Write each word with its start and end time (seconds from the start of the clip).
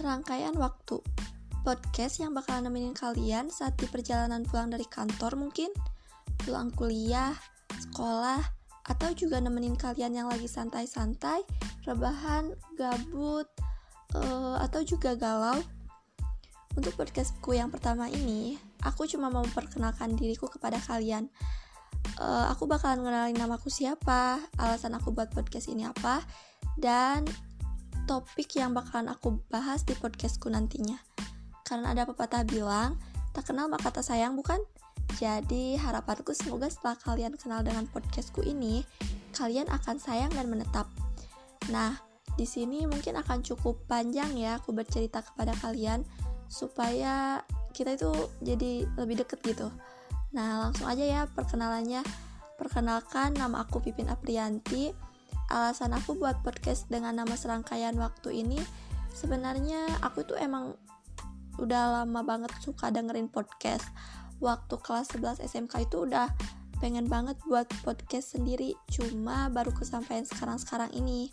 Serangkaian 0.00 0.56
waktu 0.56 0.96
Podcast 1.60 2.24
yang 2.24 2.32
bakalan 2.32 2.72
nemenin 2.72 2.96
kalian 2.96 3.52
saat 3.52 3.76
di 3.76 3.84
perjalanan 3.84 4.48
pulang 4.48 4.72
dari 4.72 4.88
kantor 4.88 5.36
mungkin. 5.36 5.68
Pulang 6.40 6.72
kuliah, 6.72 7.36
sekolah, 7.68 8.40
atau 8.88 9.12
juga 9.12 9.44
nemenin 9.44 9.76
kalian 9.76 10.16
yang 10.16 10.32
lagi 10.32 10.48
santai-santai 10.48 11.44
Rebahan, 11.84 12.56
gabut, 12.80 13.44
uh, 14.16 14.56
atau 14.64 14.80
juga 14.80 15.12
galau. 15.20 15.60
Untuk 16.80 16.96
podcastku 16.96 17.52
yang 17.52 17.68
pertama 17.68 18.08
ini 18.08 18.56
Aku 18.88 19.04
cuma 19.04 19.28
mau 19.28 19.44
memperkenalkan 19.44 20.16
diriku 20.16 20.48
kepada 20.48 20.80
kalian. 20.80 21.28
Uh, 22.16 22.48
Aku 22.56 22.64
bakalan 22.64 23.04
ngenalin 23.04 23.36
namaku 23.36 23.68
siapa 23.68 24.40
Alasan 24.56 24.96
aku 24.96 25.12
buat 25.12 25.28
podcast 25.28 25.68
ini 25.68 25.84
apa 25.84 26.24
Dan 26.80 27.49
topik 28.10 28.58
yang 28.58 28.74
bakalan 28.74 29.06
aku 29.06 29.38
bahas 29.54 29.86
di 29.86 29.94
podcastku 29.94 30.50
nantinya. 30.50 30.98
Karena 31.62 31.94
ada 31.94 32.02
pepatah 32.02 32.42
bilang, 32.42 32.98
tak 33.30 33.46
kenal 33.46 33.70
maka 33.70 33.94
tak 33.94 34.02
sayang 34.02 34.34
bukan? 34.34 34.58
Jadi 35.22 35.78
harapanku 35.78 36.34
semoga 36.34 36.66
setelah 36.66 36.98
kalian 36.98 37.38
kenal 37.38 37.62
dengan 37.62 37.86
podcastku 37.86 38.42
ini, 38.42 38.82
kalian 39.30 39.70
akan 39.70 40.02
sayang 40.02 40.34
dan 40.34 40.50
menetap. 40.50 40.90
Nah, 41.70 42.02
di 42.34 42.42
sini 42.50 42.82
mungkin 42.82 43.14
akan 43.14 43.46
cukup 43.46 43.78
panjang 43.86 44.34
ya 44.34 44.58
aku 44.58 44.74
bercerita 44.74 45.22
kepada 45.22 45.54
kalian 45.62 46.02
supaya 46.50 47.46
kita 47.70 47.94
itu 47.94 48.10
jadi 48.42 48.90
lebih 48.98 49.22
deket 49.22 49.38
gitu. 49.46 49.70
Nah, 50.34 50.66
langsung 50.66 50.90
aja 50.90 51.06
ya 51.06 51.20
perkenalannya. 51.30 52.02
Perkenalkan 52.58 53.38
nama 53.38 53.62
aku 53.62 53.78
Pipin 53.78 54.10
Aprianti 54.10 55.09
alasan 55.50 55.94
aku 55.96 56.14
buat 56.14 56.40
podcast 56.46 56.86
dengan 56.86 57.18
nama 57.18 57.34
serangkaian 57.34 57.94
waktu 57.98 58.44
ini 58.46 58.60
sebenarnya 59.10 60.00
aku 60.00 60.22
tuh 60.22 60.38
emang 60.38 60.78
udah 61.60 62.02
lama 62.02 62.20
banget 62.24 62.52
suka 62.62 62.88
dengerin 62.88 63.28
podcast. 63.28 63.84
Waktu 64.40 64.80
kelas 64.80 65.12
11 65.20 65.44
SMK 65.44 65.90
itu 65.90 66.08
udah 66.08 66.32
pengen 66.80 67.04
banget 67.04 67.36
buat 67.44 67.68
podcast 67.84 68.40
sendiri 68.40 68.72
cuma 68.88 69.52
baru 69.52 69.68
kesampaian 69.76 70.24
sekarang-sekarang 70.24 70.88
ini. 70.96 71.28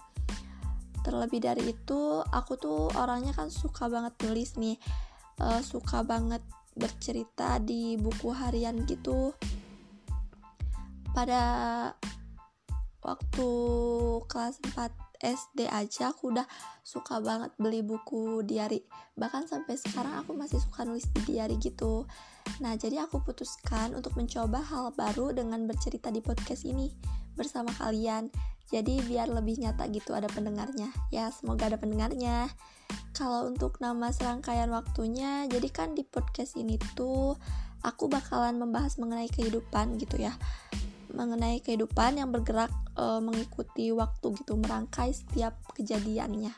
Terlebih 1.07 1.39
dari 1.39 1.71
itu 1.71 2.19
aku 2.19 2.59
tuh 2.59 2.91
orangnya 2.99 3.31
kan 3.31 3.47
suka 3.47 3.87
banget 3.87 4.19
tulis 4.19 4.59
nih 4.59 4.75
uh, 5.39 5.63
suka 5.63 6.03
banget 6.03 6.43
bercerita 6.75 7.63
di 7.63 7.95
buku 7.95 8.27
harian 8.35 8.83
gitu. 8.83 9.31
Pada 11.15 11.41
waktu 13.07 13.49
kelas 14.27 14.59
4 14.75 15.23
SD 15.23 15.65
aja 15.71 16.13
aku 16.13 16.35
udah 16.35 16.45
suka 16.83 17.23
banget 17.23 17.49
beli 17.57 17.81
buku 17.81 18.45
diary 18.45 18.85
bahkan 19.17 19.47
sampai 19.47 19.79
sekarang 19.79 20.13
aku 20.21 20.35
masih 20.37 20.61
suka 20.61 20.85
nulis 20.85 21.09
di 21.15 21.33
diary 21.33 21.57
gitu. 21.57 22.05
Nah 22.61 22.77
jadi 22.77 23.07
aku 23.07 23.23
putuskan 23.25 23.97
untuk 23.97 24.13
mencoba 24.13 24.61
hal 24.61 24.93
baru 24.93 25.33
dengan 25.33 25.65
bercerita 25.65 26.13
di 26.13 26.21
podcast 26.21 26.67
ini 26.67 26.93
bersama 27.33 27.73
kalian. 27.81 28.29
Jadi 28.67 28.99
biar 29.07 29.31
lebih 29.31 29.63
nyata 29.63 29.87
gitu 29.89 30.11
ada 30.11 30.27
pendengarnya. 30.27 30.91
Ya 31.09 31.31
semoga 31.31 31.71
ada 31.71 31.79
pendengarnya. 31.79 32.51
Kalau 33.15 33.49
untuk 33.49 33.79
nama 33.81 34.13
serangkaian 34.13 34.69
waktunya 34.69 35.49
jadi 35.49 35.65
kan 35.73 35.97
di 35.97 36.05
podcast 36.05 36.53
ini 36.59 36.77
tuh 36.93 37.33
aku 37.81 38.05
bakalan 38.05 38.61
membahas 38.61 39.01
mengenai 39.01 39.31
kehidupan 39.33 39.97
gitu 39.97 40.21
ya 40.21 40.35
mengenai 41.17 41.57
kehidupan 41.65 42.21
yang 42.21 42.29
bergerak 42.29 42.69
e, 42.93 43.17
mengikuti 43.17 43.89
waktu 43.89 44.37
gitu, 44.37 44.53
merangkai 44.61 45.09
setiap 45.09 45.57
kejadiannya. 45.73 46.53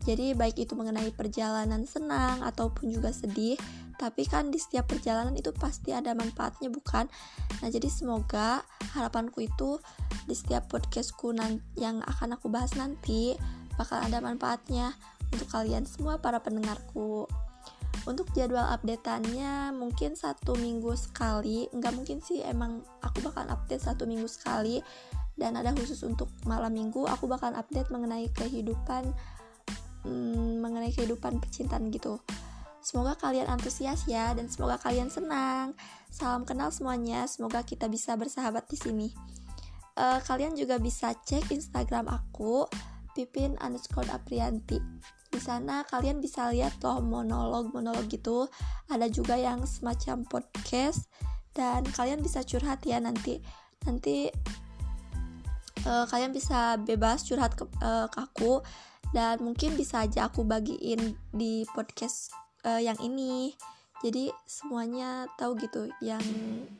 Jadi 0.00 0.32
baik 0.32 0.56
itu 0.56 0.72
mengenai 0.72 1.12
perjalanan 1.12 1.84
senang 1.84 2.40
ataupun 2.40 2.88
juga 2.88 3.12
sedih, 3.12 3.60
tapi 4.00 4.24
kan 4.24 4.48
di 4.48 4.56
setiap 4.56 4.88
perjalanan 4.88 5.36
itu 5.36 5.52
pasti 5.52 5.92
ada 5.92 6.16
manfaatnya 6.16 6.72
bukan? 6.72 7.04
Nah, 7.60 7.68
jadi 7.68 7.84
semoga 7.92 8.64
harapanku 8.96 9.44
itu 9.44 9.76
di 10.24 10.32
setiap 10.32 10.72
podcastku 10.72 11.36
yang 11.76 12.00
akan 12.00 12.40
aku 12.40 12.48
bahas 12.48 12.72
nanti 12.80 13.36
bakal 13.76 14.00
ada 14.00 14.24
manfaatnya 14.24 14.96
untuk 15.36 15.52
kalian 15.52 15.84
semua 15.84 16.16
para 16.16 16.40
pendengarku 16.40 17.28
untuk 18.10 18.26
jadwal 18.34 18.66
updateannya 18.74 19.70
mungkin 19.72 20.18
satu 20.18 20.58
minggu 20.58 20.92
sekali. 20.98 21.70
Nggak 21.70 21.94
mungkin 21.94 22.18
sih 22.18 22.42
emang 22.42 22.82
aku 23.00 23.22
bakal 23.22 23.46
update 23.46 23.86
satu 23.86 24.04
minggu 24.10 24.26
sekali. 24.26 24.82
Dan 25.38 25.56
ada 25.56 25.72
khusus 25.72 26.02
untuk 26.04 26.28
malam 26.44 26.74
minggu 26.74 27.06
aku 27.06 27.30
bakal 27.30 27.54
update 27.54 27.88
mengenai 27.88 28.28
kehidupan 28.34 29.08
hmm, 30.04 30.60
mengenai 30.60 30.92
kehidupan 30.92 31.40
percintaan 31.40 31.88
gitu. 31.94 32.20
Semoga 32.80 33.12
kalian 33.16 33.48
antusias 33.48 34.08
ya 34.08 34.32
dan 34.32 34.48
semoga 34.48 34.80
kalian 34.80 35.12
senang. 35.12 35.76
Salam 36.10 36.48
kenal 36.48 36.72
semuanya 36.72 37.28
semoga 37.28 37.62
kita 37.62 37.86
bisa 37.86 38.16
bersahabat 38.16 38.66
di 38.68 38.76
sini. 38.76 39.08
Uh, 39.94 40.18
kalian 40.24 40.56
juga 40.56 40.80
bisa 40.80 41.12
cek 41.12 41.52
instagram 41.52 42.08
aku 42.08 42.64
pipin 43.14 43.56
underscore 43.60 44.08
aprianti. 44.10 44.78
Di 45.30 45.38
sana 45.38 45.86
kalian 45.86 46.18
bisa 46.18 46.50
lihat 46.50 46.82
loh 46.82 46.98
monolog-monolog 46.98 48.10
gitu. 48.10 48.50
Ada 48.90 49.06
juga 49.06 49.38
yang 49.38 49.62
semacam 49.62 50.26
podcast 50.26 51.06
dan 51.54 51.86
kalian 51.86 52.18
bisa 52.22 52.42
curhat 52.42 52.82
ya 52.82 52.98
nanti. 52.98 53.38
Nanti 53.86 54.30
uh, 55.86 56.04
kalian 56.10 56.34
bisa 56.34 56.76
bebas 56.82 57.22
curhat 57.24 57.54
ke, 57.54 57.64
uh, 57.80 58.10
ke 58.10 58.18
aku 58.18 58.60
dan 59.14 59.42
mungkin 59.42 59.74
bisa 59.74 60.06
aja 60.06 60.30
aku 60.30 60.46
bagiin 60.46 61.14
di 61.30 61.62
podcast 61.74 62.34
uh, 62.66 62.82
yang 62.82 62.98
ini. 62.98 63.54
Jadi 64.00 64.32
semuanya 64.48 65.28
tahu 65.36 65.60
gitu 65.60 65.92
yang 66.00 66.24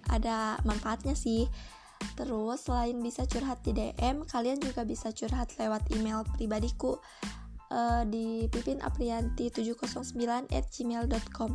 ada 0.08 0.56
manfaatnya 0.64 1.12
sih 1.12 1.44
terus 2.14 2.68
selain 2.68 3.00
bisa 3.00 3.24
curhat 3.24 3.64
di 3.64 3.72
DM 3.72 4.28
kalian 4.28 4.60
juga 4.60 4.84
bisa 4.84 5.08
curhat 5.12 5.56
lewat 5.56 5.88
email 5.96 6.20
pribadiku 6.36 7.00
uh, 7.72 8.04
di 8.04 8.44
pipinaprianti709 8.52 10.52
at 10.52 10.68
gmail.com 10.68 11.50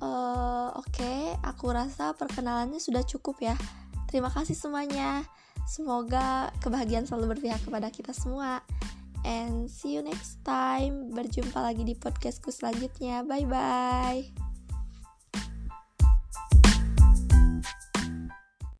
uh, 0.00 0.72
Oke, 0.74 1.00
okay, 1.00 1.20
aku 1.44 1.70
rasa 1.70 2.16
perkenalannya 2.16 2.82
sudah 2.82 3.02
cukup 3.06 3.38
ya. 3.42 3.54
Terima 4.10 4.30
kasih 4.30 4.54
semuanya. 4.54 5.22
Semoga 5.64 6.52
kebahagiaan 6.60 7.08
selalu 7.08 7.38
berpihak 7.38 7.62
kepada 7.64 7.88
kita 7.88 8.12
semua. 8.12 8.60
And 9.24 9.72
see 9.72 9.96
you 9.96 10.04
next 10.04 10.44
time. 10.44 11.08
Berjumpa 11.14 11.56
lagi 11.56 11.82
di 11.82 11.96
podcastku 11.96 12.52
selanjutnya. 12.52 13.24
Bye-bye 13.24 14.43